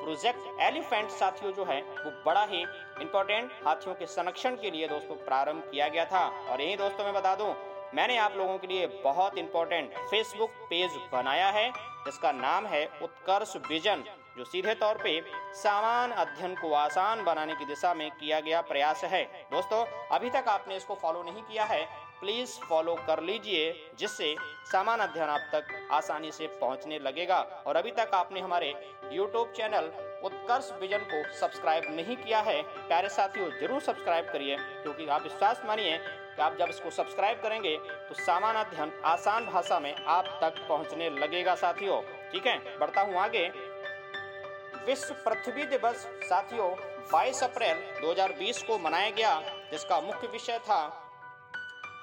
प्रोजेक्ट 0.00 0.60
एलिफेंट 0.60 1.10
साथियों 1.10 1.52
जो 1.52 1.64
है, 1.64 1.80
वो 1.80 2.10
बड़ा 2.26 2.44
ही 2.44 2.60
इंपॉर्टेंट 3.02 3.50
हाथियों 3.64 3.94
के 3.94 4.06
संरक्षण 4.06 4.56
के 4.56 4.70
लिए 4.70 4.88
दोस्तों 4.88 5.16
प्रारंभ 5.16 5.62
किया 5.70 5.88
गया 5.88 6.04
था। 6.04 6.26
और 6.50 6.60
यही 6.60 6.76
दोस्तों 6.76 7.04
मैं 7.04 7.14
बता 7.14 7.34
दूँ, 7.34 7.54
मैंने 7.94 8.16
आप 8.18 8.36
लोगों 8.36 8.56
के 8.58 8.66
लिए 8.66 8.86
बहुत 9.04 9.38
इंपॉर्टेंट 9.38 9.94
फेसबुक 10.00 10.50
पेज 10.70 10.98
बनाया 11.12 11.48
है, 11.50 11.70
जिसका 12.04 12.32
नाम 12.32 12.66
है 12.66 12.84
उत्कर्ष 13.02 13.56
विजन, 13.68 14.04
जो 14.38 14.44
सीधे 14.44 14.74
तौर 14.74 14.98
पे 15.02 15.20
सामान 15.54 16.10
अध्ययन 16.12 16.54
को 16.54 16.72
आसान 16.74 17.24
बनाने 17.24 17.54
की 17.54 17.64
दिशा 17.64 17.94
में 17.94 18.10
किया 18.10 18.40
गया 18.40 18.60
प्रयास 18.62 19.04
है। 19.04 19.24
दोस्तों, 19.52 19.84
अभी 20.12 20.30
तक 20.30 20.48
आपने 20.48 20.76
इसको 20.76 20.94
फॉलो 20.94 21.22
नहीं 21.22 21.42
किया 21.42 21.64
है 21.64 21.86
प्लीज़ 22.20 22.58
फॉलो 22.60 22.94
कर 23.06 23.22
लीजिए, 23.22 23.72
जिससे 23.98 24.34
सामान 24.72 25.00
अध्ययन 25.00 25.28
आप 25.28 25.48
तक 25.52 25.88
आसानी 25.92 26.30
से 26.32 26.46
पहुँचने 26.60 26.98
लगेगा। 26.98 27.38
और 27.66 27.76
अभी 27.76 27.90
तक 27.90 28.10
आपने 28.14 28.40
हमारे 28.40 28.74
यूट्यूब 29.12 29.52
चैनल 29.56 29.90
उत्कर्ष 30.24 30.70
विजन 30.80 31.04
को 31.04 31.22
सब्सक्राइब 31.34 31.84
नहीं 31.90 32.16
किया 32.16 32.40
है, 32.40 32.62
प्यारे 32.62 33.08
साथियों, 33.08 33.50
ज़रूर 33.60 33.80
सब्सक्राइब 33.80 34.30
करिए, 34.32 34.56
क्योंकि 34.82 35.06
आप 35.06 35.22
विश्वास 35.22 35.62
मानिए 35.66 35.96
कि 35.98 36.42
आप 36.42 36.56
जब 36.58 36.68
इसको 36.70 36.90
सब्सक्राइब 36.90 37.40
करेंगे 37.42 37.76
तो 38.08 38.14
सामान 38.14 38.56
अध्ययन 38.56 38.92
आसान 39.04 39.46
भाषा 39.46 39.78
में 39.80 39.94
आप 39.94 40.38
तक 40.42 40.66
पहुँचने 40.68 41.10
लगेगा, 41.10 41.54
साथियों। 41.54 42.00
ठीक 42.32 42.46
है? 42.46 42.58
बढ़ता 42.78 43.00
हूँ 43.00 43.14
आगे। 43.16 43.48
विश्व 44.86 45.14
पृथ्वी 45.24 45.64
दिवस, 45.66 46.06
साथियों 46.24 46.70
22 47.10 47.42
अप्रैल 47.42 47.82
2020 48.00 48.62
को 48.62 48.78
मनाया 48.78 49.10
गया, 49.10 49.40
जिसका 49.70 50.00
मुख्य 50.00 50.26
विषय 50.26 50.58
था 50.58 50.86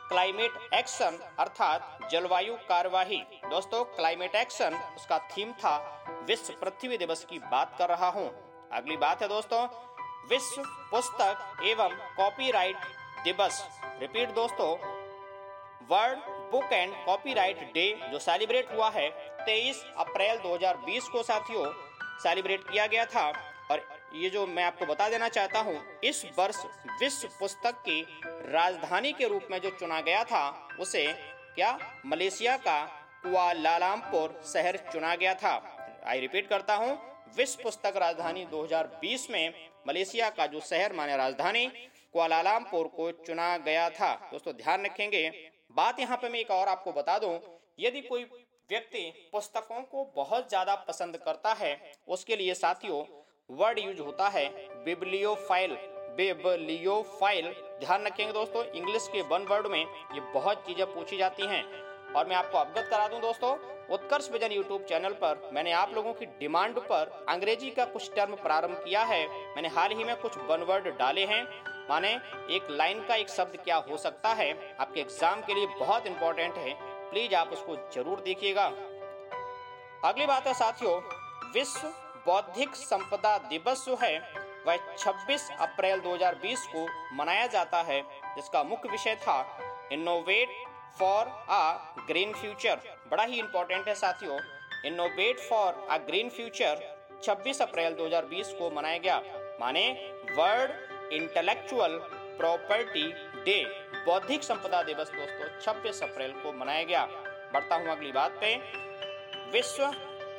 क्लाइमेट 0.10 0.74
एक्शन 0.74 1.18
अर्थात 1.40 2.10
जलवायु 2.12 2.56
कार्यवाही 2.70 3.18
दोस्तों, 3.46 3.84
क्लाइमेट 3.86 4.36
एक्शन, 4.36 4.76
उसका 4.96 5.18
थीम 5.30 5.52
था 5.54 5.78
विश्व 6.28 6.54
पृथ्वी 6.62 6.98
दिवस 6.98 7.26
की 7.26 7.40
बात 7.42 7.76
कर 7.80 7.90
रहा 7.90 8.10
हूँ। 8.10 8.28
अगली 8.72 8.98
बात 8.98 9.22
है 9.22 9.28
दोस्तों, 9.28 9.62
विश्व 10.30 10.62
पुस्तक 10.92 11.64
एवं 11.64 11.96
कॉपीराइट 12.18 12.86
दिवस। 13.24 13.64
रिपीट 14.00 14.34
दोस्तों 14.36 14.72
world 15.90 16.20
book 16.52 16.74
and 16.74 16.94
copyright 17.06 17.60
day 17.74 17.90
जो 18.12 18.20
सेलिब्रेट 18.20 18.72
हुआ 18.74 18.90
है 18.90 19.10
23 19.40 19.84
अप्रैल 19.98 20.38
2020 20.40 21.08
को 21.10 21.24
साथियों 21.24 21.66
सेलिब्रेट 22.24 22.70
किया 22.70 22.88
गया 22.88 23.06
था। 23.06 23.32
ये 24.16 24.30
जो 24.30 24.46
मैं 24.48 24.64
आपको 24.64 24.86
बता 24.86 25.08
देना 25.10 25.28
चाहता 25.30 25.60
हूँ, 25.60 25.80
इस 26.04 26.24
वर्ष 26.38 26.58
विश्व 27.02 27.28
पुस्तक 27.40 27.82
की 27.88 28.02
राजधानी 28.52 29.12
के 29.14 29.28
रूप 29.28 29.48
में 29.52 29.60
जो 29.62 29.70
चुना 29.70 30.00
गया 30.02 30.24
था, 30.24 30.68
उसे 30.80 31.06
क्या 31.56 31.78
मलेशिया 32.06 32.56
का 32.58 32.84
कुआलालमपुर 33.24 34.40
शहर 34.46 34.78
चुना 34.94 35.16
गया 35.16 35.34
था? 35.34 35.54
आई 36.08 36.20
रिपीट 36.20 36.48
करता 36.50 36.76
हूँ, 36.76 36.98
विश्व 37.38 37.64
पुस्तक 37.64 37.98
राजधानी 37.98 38.46
2020 38.46 39.30
में 39.32 39.54
मलेशिया 39.88 40.30
का 40.30 40.48
जो 40.48 40.60
शहर 40.60 40.94
माने 40.94 41.18
राजधानी, 41.18 41.66
कुआलालमपुर 42.14 42.88
को 42.88 43.12
चुना 43.26 43.58
गया 43.58 43.90
था। 43.90 44.14
दोस्तों, 44.32 44.54
ध्यान 44.54 44.86
रखेंगे, 44.86 45.30
बात 45.72 46.00
यहाँ 46.00 46.18
पे 46.18 46.30
मैं 46.30 46.40
एक 46.40 46.52
और 46.52 46.68
आपको 46.68 46.92
बता 46.92 47.18
दूँ, 47.20 47.40
यदि 47.80 48.02
कोई 48.02 48.24
व्यक्ति 48.70 49.30
पुस्तकों 49.32 49.82
को 49.82 50.04
बहुत 50.16 50.50
ज़्यादा 50.50 50.76
पसंद 50.88 51.18
करता 51.18 51.54
है, 51.54 51.78
उसके 52.08 52.36
लिए 52.36 52.54
साथियों 52.54 53.04
वर्ड 53.50 53.80
यूज़ 53.80 54.00
होता 54.02 54.28
है 54.30 54.48
बिब्लियोफाइल 54.86 55.76
बिब्लियोफाइल 56.18 57.46
ध्यान 57.80 58.06
रखेंगे 58.06 58.32
दोस्तों 58.34 58.64
इंग्लिश 58.72 59.08
के 59.14 59.22
वन 59.24 59.46
वर्ड 59.50 59.68
में 59.68 59.80
ये 59.80 60.22
बहुत 60.34 60.64
चीज़ें 60.68 60.86
पूछी 60.94 61.18
जाती 61.18 61.44
हैं। 61.44 61.64
और 62.14 62.28
मैं 62.28 62.36
आपको 62.36 62.58
अवगत 62.58 62.88
करा 62.90 63.08
दूँ 63.08 63.20
दोस्तों, 63.22 63.56
उत्कर्ष 63.90 64.30
विजन 64.32 64.52
यूट्यूब 64.52 64.84
चैनल 64.84 65.14
पर 65.22 65.50
मैंने 65.54 65.72
आप 65.74 65.94
लोगों 65.96 66.14
की 66.14 66.26
डिमांड 66.40 66.80
पर 66.82 67.12
अंग्रेज़ी 67.30 67.70
का 67.72 67.86
कुछ 67.86 68.12
टर्म 68.16 68.36
प्रारंभ 68.38 68.82
किया 68.86 69.04
है। 69.04 69.28
मैंने 69.56 69.68
हाल 69.70 69.92
ही 69.92 70.04
में 70.04 70.16
कुछ 70.22 70.38
वन 70.50 70.64
वर्ड 70.64 70.88
डाले 70.98 71.26
हैं। 71.26 71.44
माने 71.90 72.14
एक 72.56 72.68
लाइन 72.72 73.06
का 73.08 73.16
एक 73.16 73.30
शब्द 73.30 73.58
क्या 73.64 73.76
हो 73.90 73.98
सकता 73.98 74.30
है? 74.34 74.52
आपके 74.80 75.00
एग्ज़ाम 75.02 75.42
के 75.42 75.54
लिए 75.54 75.68
बहुत 75.80 76.08
इंपॉर्टेंट 76.08 76.56
है। 76.56 76.74
प्लीज़ 77.12 77.36
आप 77.36 77.52
उसको 77.54 77.76
ज़रूर 77.94 78.22
देखिएगा। 78.22 78.66
अगली 80.06 80.26
बात 80.26 80.48
है 80.48 80.54
साथियों, 80.54 81.00
विश्व 81.54 81.88
बौद्धिक 82.26 82.76
संपदा 82.76 83.38
दिवस 83.50 83.86
जो 83.86 83.96
है, 83.96 84.18
वह 84.68 84.78
26 84.98 85.50
अप्रैल 85.60 86.00
2020 86.00 86.66
को 86.68 86.86
मनाया 87.16 87.46
जाता 87.48 87.82
है, 87.82 88.02
जिसका 88.36 88.64
मुख्य 88.64 88.90
विषय 88.90 89.16
था 89.16 89.38
innovate 89.92 90.50
for 91.00 91.28
a 91.50 92.06
green 92.08 92.34
future 92.34 92.80
बड़ा 93.12 93.24
ही 93.24 93.40
इंपॉर्टेंट 93.40 93.88
है 93.88 93.96
साथियों 93.96 94.40
innovate 94.86 95.40
for 95.40 95.88
a 95.90 95.98
green 96.08 96.30
future 96.30 96.84
26 97.24 97.62
अप्रैल 97.62 97.94
2020 97.94 98.52
को 98.54 98.70
मनाया 98.72 98.98
गया, 98.98 99.22
माने 99.62 99.88
वर्ल्ड 100.32 101.14
इंटेलेक्चुअल 101.14 101.98
प्रॉपर्टी 102.38 103.08
डे 103.44 103.64
बौद्धिक 104.06 104.44
संपदा 104.44 104.82
दिवस 104.84 105.12
दोस्तों 105.12 105.48
26 105.62 106.02
अप्रैल 106.04 106.32
को 106.34 106.52
मनाया 106.54 106.84
गया। 106.84 107.06
बढ़ता 107.54 107.76
हूँ 107.76 107.88
अगली 107.88 108.12
बात 108.12 108.38
पे। 108.42 108.56
विश्व 109.52 109.86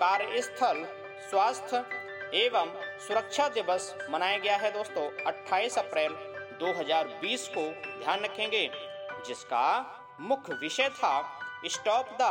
कार्यस्थल 0.00 0.86
स्वास्थ्य 1.30 1.84
एवं 2.34 2.72
सुरक्षा 3.06 3.48
दिवस 3.48 3.94
मनाया 4.10 4.38
गया 4.38 4.56
है 4.56 4.70
दोस्तों। 4.72 5.06
28 5.26 5.78
अप्रैल 5.78 6.12
2020 6.60 7.46
को 7.48 7.62
ध्यान 8.00 8.20
रखेंगे, 8.20 8.68
जिसका 9.26 9.66
मुख्य 10.22 10.54
विषय 10.54 10.88
था 10.94 11.14
stop 11.68 12.16
the 12.20 12.30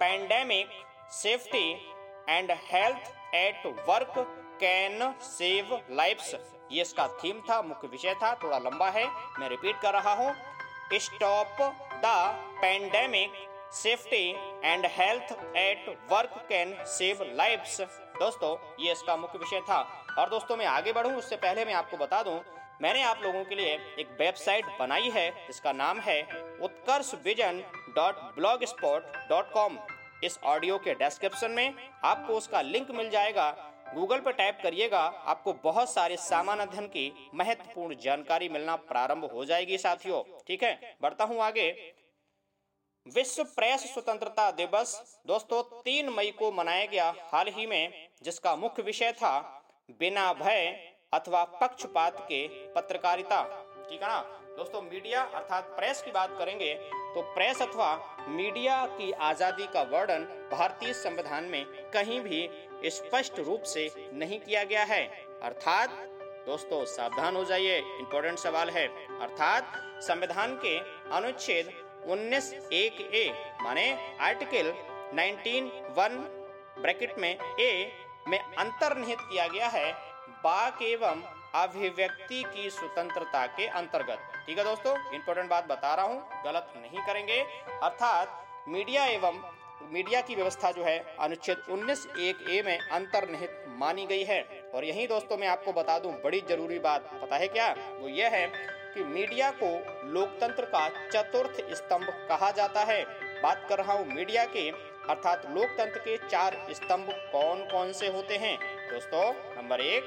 pandemic 0.00 0.70
safety 1.12 1.70
and 2.28 2.50
health 2.64 3.34
at 3.34 3.66
work 3.88 4.14
can 4.60 5.12
save 5.22 5.78
lifes 5.90 6.34
ये 6.72 6.82
इसका 6.82 7.06
थीम 7.22 7.40
था, 7.40 7.60
मुख्य 7.62 7.88
विषय 7.88 8.14
था, 8.22 8.34
थोड़ा 8.42 8.58
लंबा 8.58 8.88
है, 8.90 9.06
मैं 9.38 9.48
रिपीट 9.48 9.80
कर 9.82 9.92
रहा 9.92 10.12
हूँ। 10.14 10.34
Stop 10.94 11.56
the 12.04 12.14
pandemic 12.60 13.32
safety 13.72 14.28
and 14.64 14.86
health 14.90 15.32
at 15.56 15.88
work 16.10 16.34
can 16.48 16.76
save 16.88 17.22
lifes 17.36 17.80
दोस्तों, 18.20 18.56
ये 18.80 18.92
इसका 18.92 19.16
मुख्य 19.16 19.38
विषय 19.38 19.60
था। 19.60 19.80
और 20.18 20.28
दोस्तों, 20.30 20.56
मैं 20.56 20.66
आगे 20.66 20.92
बढ़ूं, 20.92 21.14
उससे 21.14 21.36
पहले 21.36 21.64
मैं 21.64 21.74
आपको 21.74 21.96
बता 21.96 22.22
दूँ, 22.22 22.40
मैंने 22.82 23.02
आप 23.02 23.20
लोगों 23.22 23.44
के 23.44 23.54
लिए 23.54 23.72
एक 23.98 24.16
वेबसाइट 24.20 24.66
बनाई 24.78 25.10
है, 25.10 25.30
जिसका 25.46 25.72
नाम 25.72 25.98
है 25.98 26.22
Utkarsh 26.62 27.14
vision 27.24 27.62
dot 27.96 28.14
blogspot 28.64 29.16
dot 29.28 29.50
com 29.52 29.78
इस 30.24 30.38
ऑडियो 30.44 30.78
के 30.78 30.94
डिस्क्रिप्शन 30.94 31.50
में 31.50 31.74
आपको 32.04 32.34
उसका 32.34 32.60
लिंक 32.62 32.90
मिल 32.90 33.10
जाएगा। 33.10 33.50
गूगल 33.94 34.20
पर 34.20 34.32
टाइप 34.32 34.58
करिएगा, 34.62 34.98
आपको 34.98 35.52
बहुत 35.52 35.92
सारे 35.92 36.16
सामान 36.16 36.58
अध्ययन 36.58 36.86
की 36.86 37.30
महत्वपूर्ण 37.34 37.96
जानकारी 37.96 38.48
मिलना 38.48 38.76
प्रारंभ 38.76 39.24
हो 39.24 39.44
जाएगी, 39.44 39.78
साथियों। 39.78 40.22
ठीक 40.46 40.62
है? 40.62 40.96
बढ़ता 41.02 41.24
हूँ 41.24 41.40
आगे। 41.40 41.70
विश्व 43.06 43.42
प्रेस 43.44 43.92
स्वतंत्रता 43.92 44.50
दिवस, 44.50 45.20
दोस्तों, 45.26 45.62
तीन 45.82 46.08
मई 46.08 46.30
को 46.30 46.50
मनाया 46.52 46.84
गया। 46.86 47.14
हाल 47.32 47.48
ही 47.48 47.66
में 47.66 48.03
जिसका 48.24 48.56
मुख्य 48.56 48.82
विषय 48.82 49.12
था 49.12 49.62
बिना 49.90 50.32
भय 50.32 50.92
अथवा 51.12 51.44
पक्षपात 51.44 52.20
के 52.20 52.48
पत्रकारिता। 52.48 53.42
ठीक 53.90 54.02
है 54.02 54.08
ना? 54.08 54.20
दोस्तों, 54.56 54.82
मीडिया 54.82 55.22
अर्थात 55.22 55.64
प्रेस 55.64 56.02
की 56.02 56.10
बात 56.10 56.36
करेंगे 56.38 56.74
तो 57.14 57.22
प्रेस 57.22 57.62
अथवा 57.62 58.16
मीडिया 58.28 58.86
की 58.86 59.12
आज़ादी 59.12 59.66
का 59.66 59.82
वर्णन 59.82 60.48
भारतीय 60.52 60.92
संविधान 60.92 61.44
में 61.44 61.66
कहीं 61.90 62.20
भी 62.20 62.48
स्पष्ट 62.84 63.38
रूप 63.38 63.62
से 63.62 64.10
नहीं 64.12 64.40
किया 64.40 64.64
गया 64.64 64.84
है। 64.84 65.06
अर्थात, 65.42 65.90
दोस्तों, 66.46 66.84
सावधान 66.84 67.36
हो 67.36 67.44
जाइए, 67.44 67.78
इंपॉर्टेंट 67.78 68.38
सवाल 68.38 68.70
है। 68.70 68.88
अर्थात, 69.20 69.72
संविधान 70.02 70.56
के 70.56 70.78
अनुच्छेद 71.10 71.66
19 72.06 72.52
एक 72.72 73.00
ए, 73.00 73.56
माने 73.62 74.16
आर्टिकल 74.20 74.72
19 75.14 75.70
वन 75.98 76.40
ब्रैकेट 76.78 77.18
में 77.18 77.38
ए 77.60 78.03
में 78.28 78.54
अंतर्निहित 78.54 79.18
किया 79.20 79.48
गया 79.48 79.68
है। 79.68 79.92
बाक 80.28 80.82
एवं 80.82 81.22
अभिव्यक्ति 81.54 82.44
की 82.54 82.70
स्वतंत्रता 82.70 83.46
के 83.46 83.66
अंतर्गत। 83.66 84.18
ठीक 84.46 84.58
है 84.58 84.64
दोस्तों, 84.64 85.12
इंपॉर्टेंट 85.12 85.50
बात 85.50 85.66
बता 85.66 85.94
रहा 85.94 86.06
हूँ, 86.06 86.44
गलत 86.44 86.72
नहीं 86.76 87.06
करेंगे। 87.06 87.40
अर्थात, 87.82 88.46
मीडिया 88.68 89.04
एवं 89.04 89.54
मीडिया 89.82 90.20
की 90.20 90.34
व्यवस्था 90.34 90.72
जो 90.72 90.84
है, 90.84 91.16
अनुच्छेद 91.20 91.62
19 91.70 92.06
एक 92.18 92.50
ए 92.50 92.62
में 92.62 92.78
अंतर्निहित 92.78 93.64
मानी 93.68 94.06
गई 94.06 94.24
है। 94.24 94.70
और 94.74 94.84
यही 94.84 95.06
दोस्तों 95.06 95.36
मैं 95.36 95.48
आपको 95.48 95.72
बता 95.72 95.98
दूँ, 95.98 96.12
बड़ी 96.12 96.40
ज़रूरी 96.40 96.78
बात, 96.78 97.00
पता 97.22 97.36
है 97.36 97.48
क्या? 97.48 97.76
वो 98.00 98.08
यह 98.08 98.28
है 98.28 98.48
कि 98.94 99.04
मीडिया 99.04 99.50
को 99.62 100.00
लोकतंत्र 100.08 100.64
का 100.64 100.88
चतुर्थ 100.88 101.74
स्तंभ 101.74 102.26
कहा 102.28 102.50
जाता 102.50 102.80
है। 102.80 103.04
बात 103.42 103.66
कर 103.68 103.78
रहा 103.78 103.92
हूँ 103.92 104.06
मीडिया 104.06 104.44
के 104.44 104.93
अर्थात 105.10 105.46
लोकतंत्र 105.46 105.98
के 105.98 106.16
चार 106.28 106.66
स्तंभ 106.70 107.08
कौन 107.32 107.68
कौन 107.72 107.92
से 107.92 108.08
होते 108.08 108.36
हैं? 108.36 108.58
दोस्तों, 108.90 109.32
नंबर 109.62 109.80
एक, 109.80 110.04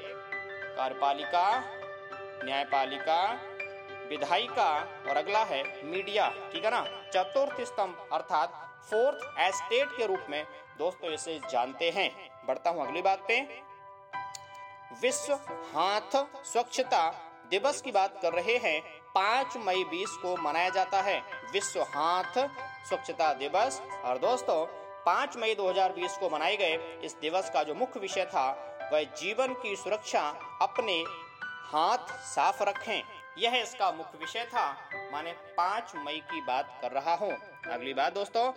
कार्यपालिका, 0.76 1.64
न्यायपालिका, 2.44 3.32
विधायिका 4.08 4.80
और 5.08 5.16
अगला 5.16 5.44
है 5.44 5.84
मीडिया, 5.84 6.28
ठीक 6.52 6.64
है 6.64 6.70
ना? 6.70 6.84
चतुर्थ 7.14 7.60
स्तंभ, 7.60 8.08
अर्थात 8.12 8.52
फोर्थ 8.90 9.40
एस्टेट 9.40 9.88
के 9.88 10.06
रूप 10.06 10.26
में 10.30 10.46
दोस्तों 10.78 11.10
इसे 11.10 11.40
जानते 11.50 11.90
हैं। 11.90 12.44
बढ़ता 12.46 12.70
हूँ 12.70 12.86
अगली 12.86 13.02
बात 13.02 13.18
पे। 13.28 13.40
विश्व 15.02 15.34
हाथ 15.74 16.16
स्वच्छता 16.44 17.10
दिवस 17.50 17.82
की 17.82 17.92
बात 17.92 18.18
कर 18.22 18.32
रहे 18.32 18.56
हैं। 18.56 18.82
पाँच 19.14 19.56
मई 19.56 19.84
बीस 19.84 20.10
को 20.10 20.36
मनाया 20.36 20.68
जाता 20.68 21.00
है। 21.00 21.22
विश्व 21.52 21.82
हाथ 21.82 22.38
स्वच्छता 22.88 23.32
दिवस। 23.34 23.82
और 24.04 24.18
दोस्तों 24.18 24.77
पाँच 25.08 25.36
मई 25.36 25.54
2020 25.54 26.16
को 26.16 26.28
मनाए 26.30 26.56
गए 26.56 27.00
इस 27.04 27.14
दिवस 27.20 27.50
का 27.50 27.62
जो 27.62 27.74
मुख्य 27.74 28.00
विषय 28.00 28.24
था, 28.24 28.48
वह 28.92 29.02
जीवन 29.02 29.54
की 29.54 29.76
सुरक्षा 29.76 30.20
अपने 30.62 31.04
हाथ 31.66 32.12
साफ़ 32.24 32.62
रखें। 32.62 33.02
यह 33.38 33.56
इसका 33.56 33.92
मुख्य 33.92 34.18
विषय 34.18 34.44
था। 34.44 34.90
माने 35.12 35.32
पाँच 35.32 35.92
मई 35.96 36.20
की 36.30 36.40
बात 36.40 36.78
कर 36.82 36.92
रहा 36.92 37.14
हूँ। 37.14 37.32
अगली 37.70 37.94
बात 37.94 38.12
दोस्तों, 38.12 38.52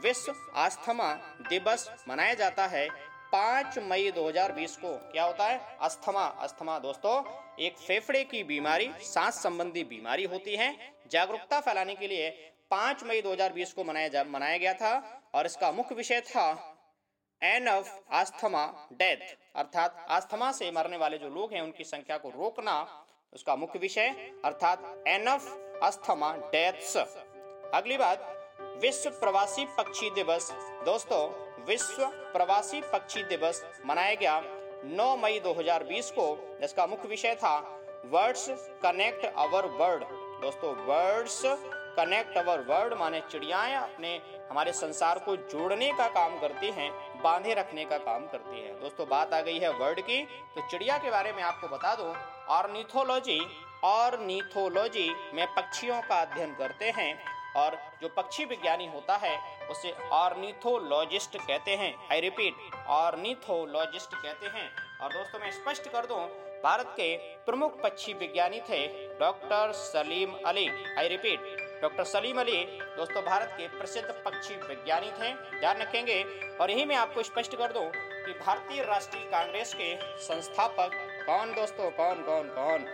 विश्व 0.00 0.34
आस्थमा 0.54 1.12
दिवस 1.48 2.04
मनाया 2.08 2.34
जाता 2.34 2.66
है 2.66 2.88
पाँच 3.32 3.78
मई 3.78 4.10
2020 4.10 4.76
को। 4.76 4.96
क्या 5.12 5.24
होता 5.24 5.44
है? 5.44 5.78
अस्थमा 5.80 6.24
अस्थमा 6.24 6.78
दोस्तों, 6.78 7.22
एक 7.60 7.78
फेफड़े 7.78 8.24
की 8.24 8.44
बीमारी, 8.44 8.92
सांस 9.00 9.42
संबंधी 9.42 9.84
बीमारी 9.84 10.24
होती 10.24 10.56
है। 10.56 10.94
जागरूकता 11.10 11.60
फैलाने 11.60 11.94
के 11.94 12.08
लिए 12.08 12.30
पाँच 12.70 13.04
मई 13.04 13.22
2020 13.22 13.72
को 13.72 13.84
मनाया 13.84 14.08
जा, 14.08 14.24
मनाया 14.24 14.56
गया 14.56 14.74
था। 14.74 15.15
और 15.34 15.46
इसका 15.46 15.72
मुख्य 15.72 15.94
विषय 15.94 16.20
था 16.20 16.72
एन 17.42 17.68
ऑफ़ 17.68 17.98
आस्थमा, 18.12 18.88
डेथ, 18.92 19.36
अर्थात 19.56 20.06
आस्थमा 20.08 20.52
से 20.52 20.70
मरने 20.70 20.96
वाले 20.96 21.18
जो 21.18 21.28
लोग 21.28 21.52
हैं, 21.52 21.62
उनकी 21.62 21.84
संख्या 21.84 22.18
को 22.18 22.28
रोकना 22.28 23.06
उसका 23.32 23.56
मुख्य 23.56 23.78
विषय, 23.78 24.08
अर्थात 24.44 25.04
एन 25.06 25.28
ऑफ़ 25.28 25.54
अस्थमा 25.82 26.36
डेथ्स। 26.36 26.96
अगली 27.74 27.96
बात, 27.96 28.18
विश्व 28.60 29.10
प्रवासी 29.10 29.64
पक्षी 29.66 30.10
दिवस। 30.10 30.52
दोस्तों, 30.84 31.28
विश्व 31.64 32.06
प्रवासी 32.06 32.80
पक्षी 32.80 33.22
दिवस 33.22 33.80
मनाया 33.86 34.14
गया 34.14 34.40
9 34.84 35.16
मई 35.16 35.40
2020 35.40 36.10
को। 36.10 36.58
जिसका 36.60 36.86
मुख्य 36.86 37.08
विषय 37.08 37.34
था 37.34 37.58
वर्ड्स 38.04 38.46
कनेक्ट 38.82 39.24
अवर 39.24 39.66
वर्ड। 39.66 40.04
दोस्तों, 40.42 40.74
वर्ड्स 40.74 41.42
कनेक्ट 41.96 42.36
अवर 42.38 42.60
वर्ल्ड 42.68 42.94
माने 42.94 43.20
चिड़ियाएँ 43.30 43.74
अपने 43.74 44.10
हमारे 44.50 44.72
संसार 44.74 45.18
को 45.18 45.36
जोड़ने 45.36 45.90
का 45.92 46.06
काम 46.10 46.38
करती 46.40 46.70
हैं, 46.70 46.90
बांधे 47.22 47.54
रखने 47.54 47.84
का 47.84 47.98
काम 48.00 48.26
करती 48.26 48.60
हैं। 48.60 48.80
दोस्तों, 48.80 49.06
बात 49.08 49.34
आ 49.34 49.40
गई 49.40 49.58
है 49.58 49.70
वर्ड 49.74 50.00
की 50.00 50.24
तो 50.54 50.68
चिड़िया 50.70 50.98
के 50.98 51.10
बारे 51.10 51.32
में 51.32 51.42
आपको 51.44 51.68
बता 51.68 51.94
दो 51.94 52.14
और 52.54 52.70
नीथोलॉजी 54.20 55.08
में 55.34 55.46
पक्षियों 55.54 56.00
का 56.02 56.20
अध्ययन 56.20 56.54
करते 56.54 56.90
हैं, 56.90 57.14
और 57.56 57.76
जो 58.02 58.08
पक्षी 58.16 58.44
विज्ञानी 58.44 58.86
होता 58.86 59.14
है, 59.16 59.36
उसे 59.68 59.92
ऑर्निथोलॉजिस्ट 60.12 61.36
कहते 61.38 61.76
हैं। 61.76 61.94
आई 62.12 62.20
रिपीट 62.20 62.54
ऑर्निथोलॉजिस्ट 62.88 64.14
कहते 64.14 64.46
हैं। 64.48 64.70
और 65.02 65.12
दोस्तों, 65.12 65.38
मैं 65.40 65.50
स्पष्ट 65.52 65.88
कर 65.88 66.06
दूँ, 66.06 66.18
भारत 66.62 66.86
के 66.90 67.16
प्रमुख 67.46 67.80
पक्षी 67.82 68.12
विज्ञानी 68.14 68.60
थे 68.60 68.86
doctor 69.18 69.72
Salim 69.74 70.34
Ali. 70.46 70.68
I 70.98 71.08
repeat 71.08 71.40
doctor 71.82 72.04
Salim 72.04 72.40
Ali 72.40 72.62
दोस्तों 72.96 73.22
भारत 73.22 73.48
के 73.58 73.66
प्रसिद्ध 73.68 74.08
पक्षी 74.24 74.54
वैज्ञानिक 74.56 75.14
हैं, 75.14 75.60
ध्यान 75.60 75.78
रखेंगे। 75.78 76.22
और 76.60 76.70
यही 76.70 76.84
मैं 76.84 76.96
आपको 76.96 77.22
स्पष्ट 77.22 77.56
कर 77.56 77.72
दूँ 77.72 77.90
कि 78.26 78.32
भारतीय 78.32 78.82
राष्ट्रीय 78.82 79.24
कांग्रेस 79.24 79.74
के 79.74 79.94
संस्थापक 80.18 80.90
कौन 81.26 81.54
दोस्तों, 81.54 81.90
कौन 81.90 82.22
कौन 82.22 82.48
कौन? 82.48 82.86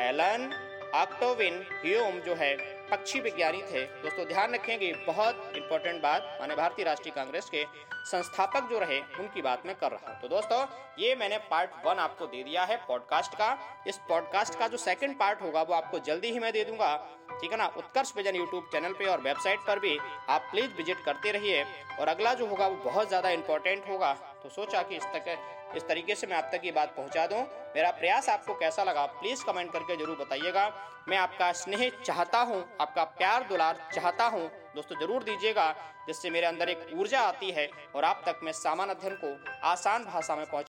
एलन 0.00 0.52
ऑक्टोविन 0.94 1.64
ह्यूम 1.84 2.20
जो 2.20 2.34
है 2.34 2.54
पक्षी 2.90 3.20
विज्ञानी 3.20 3.62
थे। 3.62 3.84
दोस्तों, 4.02 4.26
ध्यान 4.26 4.54
रखेंगे, 4.54 4.92
बहुत 5.06 5.52
इंपॉर्टेंट 5.56 6.02
बात 6.02 6.36
माने 6.40 6.54
भारतीय 6.56 6.84
राष्ट्रीय 6.84 7.14
कांग्रेस 7.14 7.48
के 7.50 7.64
संस्थापक 8.06 8.68
जो 8.70 8.78
रहे, 8.78 8.98
उनकी 9.20 9.42
बात 9.42 9.66
मैं 9.66 9.74
कर 9.74 9.90
रहा 9.90 10.12
हूँ। 10.12 10.20
तो 10.20 10.28
दोस्तों, 10.28 10.64
ये 10.98 11.14
मैंने 11.14 11.38
पार्ट 11.50 11.70
वन 11.86 11.98
आपको 11.98 12.26
दे 12.26 12.42
दिया 12.42 12.64
है 12.64 12.76
पॉडकास्ट 12.88 13.34
का। 13.34 13.56
इस 13.86 13.98
पॉडकास्ट 14.08 14.58
का 14.58 14.68
जो 14.68 14.76
सेकंड 14.76 15.18
पार्ट 15.18 15.42
होगा, 15.42 15.62
वो 15.62 15.74
आपको 15.74 15.98
जल्दी 15.98 16.30
ही 16.30 16.38
मैं 16.38 16.52
दे 16.52 16.64
दूँगा। 16.64 16.96
ठीक 17.40 17.52
है 17.52 17.58
ना? 17.58 17.66
उत्कर्ष 17.76 18.12
विजन 18.16 18.36
यूट्यूब 18.36 18.68
चैनल 18.72 18.92
पे 18.92 19.04
और 19.04 19.20
वेबसाइट 19.20 19.58
पर 19.66 19.78
भी 19.78 19.98
आप 20.28 20.48
प्लीज़ 20.50 20.70
विज़िट 20.76 21.04
करते 21.04 21.32
रहिए। 21.32 21.64
और 22.00 22.08
अगला 22.08 22.34
जो 22.34 22.46
होगा, 22.46 22.66
वो 22.66 22.76
बहुत 22.84 23.08
ज़्यादा 23.08 23.30
इंपॉर्टेंट 23.30 23.88
होगा। 23.88 24.12
तो 24.42 24.48
सोचा 24.48 24.82
कि 24.82 24.96
इस 24.96 25.04
तक 25.04 25.28
इस 25.76 25.86
तरीके 25.88 26.14
से 26.14 26.26
मैं 26.26 26.36
आप 26.36 26.50
तक 26.52 26.60
ये 26.64 26.72
बात 26.72 26.94
पहुँचा 26.96 27.26
दूँ। 27.26 27.40
मेरा 27.74 27.90
प्रयास 27.90 28.28
आपको 28.28 28.54
कैसा 28.54 28.84
लगा 28.84 29.04
प्लीज़ 29.20 29.44
कमेंट 29.44 29.72
करके 29.72 29.96
ज़रूर 29.96 30.16
बताइएगा। 30.16 30.70
मैं 31.08 31.16
आपका 31.16 31.50
स्नेह 31.54 31.90
चाहता 32.04 32.38
हूँ, 32.40 32.64
आपका 32.80 33.04
प्यार 33.04 33.46
दुलार 33.48 33.78
चाहता 33.94 34.24
हूँ, 34.26 34.48
दोस्तों 34.74 34.98
ज़रूर 35.00 35.22
दीजिएगा, 35.22 35.74
जिससे 36.06 36.30
मेरे 36.30 36.46
अंदर 36.46 36.68
एक 36.68 36.86
ऊर्जा 36.94 37.20
आती 37.20 37.50
है 37.50 37.68
और 37.94 38.04
आप 38.04 38.22
तक 38.26 38.40
मैं 38.42 38.52
सामान्य 38.54 38.94
अध्ययन 38.94 39.14
को 39.14 39.36
आसान 39.68 40.04
भाषा 40.04 40.36
में 40.36 40.44
पहुँच 40.46 40.66